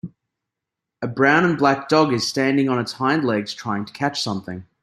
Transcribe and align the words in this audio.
A 1.03 1.07
brown 1.07 1.43
and 1.45 1.55
black 1.59 1.87
dog 1.87 2.11
is 2.11 2.27
standing 2.27 2.67
on 2.67 2.79
its 2.79 2.93
hind 2.93 3.23
legs 3.23 3.53
trying 3.53 3.85
to 3.85 3.93
catch 3.93 4.19
something. 4.19 4.65